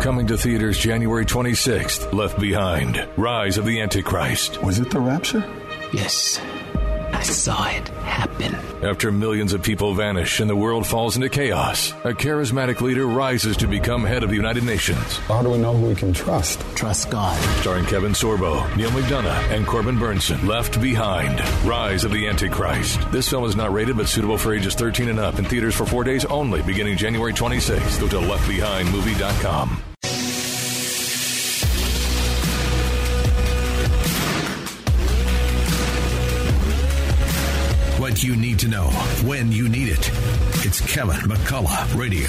[0.00, 2.12] Coming to theaters January 26th.
[2.14, 3.06] Left Behind.
[3.18, 4.62] Rise of the Antichrist.
[4.62, 5.44] Was it the rapture?
[5.92, 6.40] Yes.
[7.12, 8.54] I saw it happen.
[8.82, 13.58] After millions of people vanish and the world falls into chaos, a charismatic leader rises
[13.58, 15.18] to become head of the United Nations.
[15.28, 16.60] How do we know who we can trust?
[16.76, 17.38] Trust God.
[17.60, 20.46] Starring Kevin Sorbo, Neal McDonough, and Corbin Bernsen.
[20.46, 21.40] Left Behind.
[21.68, 22.98] Rise of the Antichrist.
[23.12, 25.84] This film is not rated but suitable for ages 13 and up in theaters for
[25.84, 28.00] four days only beginning January 26th.
[28.00, 29.89] Go to leftbehindmovie.com.
[38.22, 38.84] You need to know
[39.24, 40.10] when you need it.
[40.66, 42.28] It's Kevin McCullough Radio.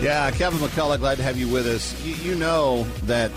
[0.00, 2.00] Yeah, Kevin McCullough, glad to have you with us.
[2.04, 3.32] You, you know that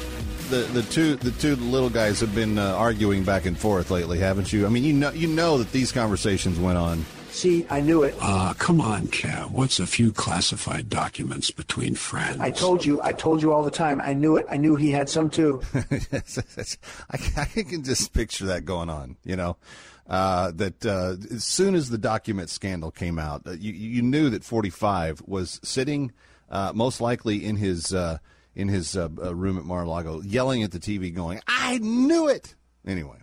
[0.50, 4.20] the, the two the two little guys have been uh, arguing back and forth lately,
[4.20, 4.68] haven't you?
[4.68, 7.04] I mean, you know you know that these conversations went on.
[7.30, 8.16] See, I knew it.
[8.20, 9.52] Ah, come on, Kev.
[9.52, 12.40] What's a few classified documents between friends?
[12.40, 13.02] I told you.
[13.02, 14.02] I told you all the time.
[14.02, 14.46] I knew it.
[14.50, 15.62] I knew he had some too.
[15.74, 19.18] I, I can just picture that going on.
[19.24, 19.58] You know,
[20.08, 24.30] uh, that uh, as soon as the document scandal came out, uh, you you knew
[24.30, 26.12] that 45 was sitting
[26.50, 28.18] uh, most likely in his uh,
[28.56, 32.56] in his uh, uh, room at Mar-a-Lago, yelling at the TV, going, "I knew it."
[32.86, 33.18] Anyway.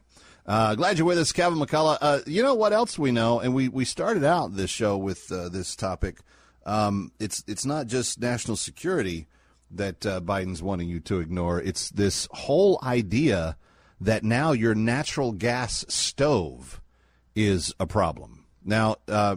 [0.46, 1.98] Uh, glad you're with us, Kevin McCullough.
[2.00, 5.32] Uh, you know what else we know, and we, we started out this show with
[5.32, 6.18] uh, this topic.
[6.66, 9.26] Um, it's it's not just national security
[9.70, 11.60] that uh, Biden's wanting you to ignore.
[11.60, 13.56] It's this whole idea
[14.00, 16.80] that now your natural gas stove
[17.34, 18.43] is a problem.
[18.64, 19.36] Now, uh,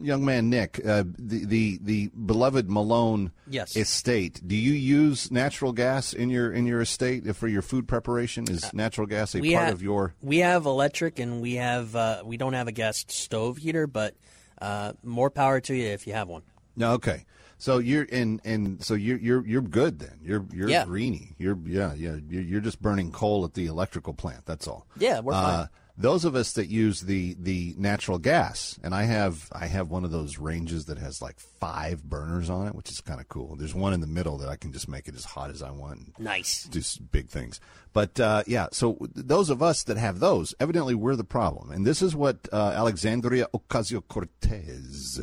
[0.00, 3.76] young man Nick, uh, the, the the beloved Malone Yes.
[3.76, 4.40] estate.
[4.46, 8.50] Do you use natural gas in your in your estate for your food preparation?
[8.50, 10.14] Is natural gas a part have, of your?
[10.22, 14.14] We have electric, and we have uh, we don't have a gas stove heater, but
[14.60, 16.42] uh, more power to you if you have one.
[16.76, 17.24] No, okay.
[17.58, 20.18] So you're and and so you're you're you're good then.
[20.22, 20.84] You're you're Yeah.
[20.84, 21.34] greeny.
[21.38, 22.16] You're yeah yeah.
[22.28, 24.44] You're, you're just burning coal at the electrical plant.
[24.44, 24.86] That's all.
[24.98, 25.68] Yeah, we're fine.
[25.98, 30.04] Those of us that use the the natural gas, and I have I have one
[30.04, 33.56] of those ranges that has like five burners on it, which is kind of cool.
[33.56, 35.70] There's one in the middle that I can just make it as hot as I
[35.70, 36.18] want.
[36.18, 36.64] Nice.
[36.64, 37.60] do s- big things.
[37.94, 41.70] But uh, yeah, so those of us that have those, evidently we're the problem.
[41.70, 45.22] And this is what uh, Alexandria Ocasio Cortez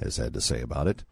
[0.00, 1.04] has had to say about it.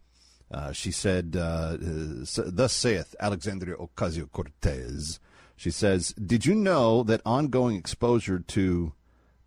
[0.51, 5.19] Uh, she said, uh, uh, Thus saith Alexandria Ocasio Cortez.
[5.59, 8.93] She says, Did you know that ongoing exposure to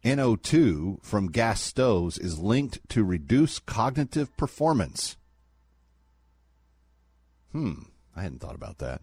[0.04, 5.16] NO2 from gas stoves is linked to reduced cognitive performance?
[7.52, 7.84] Hmm,
[8.14, 9.00] I hadn't thought about that.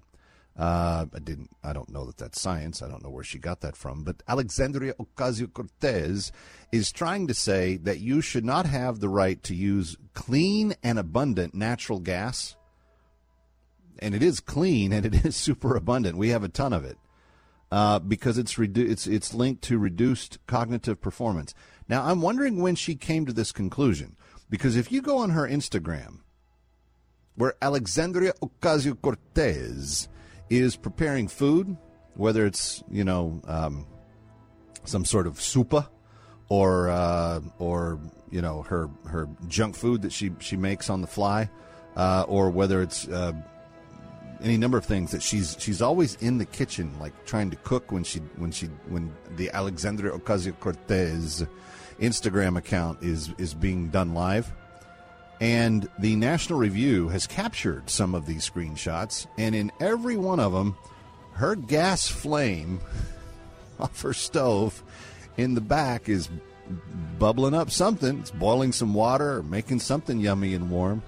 [0.55, 1.49] Uh, I didn't.
[1.63, 2.83] I don't know that that's science.
[2.83, 4.03] I don't know where she got that from.
[4.03, 6.31] But Alexandria Ocasio Cortez
[6.71, 10.99] is trying to say that you should not have the right to use clean and
[10.99, 12.55] abundant natural gas.
[13.99, 16.17] And it is clean and it is super abundant.
[16.17, 16.97] We have a ton of it
[17.71, 21.53] uh, because it's redu- it's it's linked to reduced cognitive performance.
[21.87, 24.15] Now I'm wondering when she came to this conclusion
[24.49, 26.19] because if you go on her Instagram,
[27.35, 30.09] where Alexandria Ocasio Cortez
[30.49, 31.77] is preparing food,
[32.15, 33.85] whether it's you know um,
[34.83, 35.87] some sort of soupa
[36.49, 37.99] or uh, or
[38.31, 41.49] you know her her junk food that she she makes on the fly,
[41.95, 43.33] uh, or whether it's uh,
[44.41, 47.91] any number of things that she's she's always in the kitchen like trying to cook
[47.91, 51.45] when she when she when the Alexandria Ocasio Cortez
[51.99, 54.51] Instagram account is is being done live.
[55.41, 60.51] And the National Review has captured some of these screenshots, and in every one of
[60.51, 60.75] them,
[61.33, 62.81] her gas flame
[63.79, 64.83] off her stove
[65.37, 66.29] in the back is
[67.17, 68.19] bubbling up something.
[68.19, 71.01] It's boiling some water or making something yummy and warm.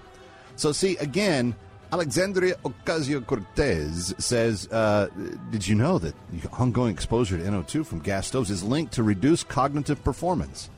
[0.56, 1.56] So, see, again,
[1.92, 5.10] Alexandria Ocasio Cortez says, uh,
[5.52, 6.16] Did you know that
[6.54, 10.70] ongoing exposure to NO2 from gas stoves is linked to reduced cognitive performance?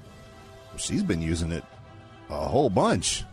[0.70, 1.64] Well, she's been using it
[2.30, 3.24] a whole bunch.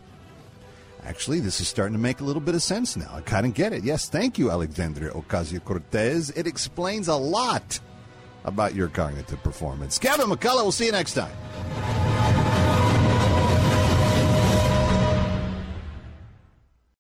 [1.05, 3.11] Actually, this is starting to make a little bit of sense now.
[3.15, 3.83] I kind of get it.
[3.83, 6.29] Yes, thank you, Alexandria Ocasio Cortez.
[6.31, 7.81] It explains a lot
[8.45, 9.99] about your cognitive performance.
[9.99, 11.33] Kevin McCullough, we'll see you next time.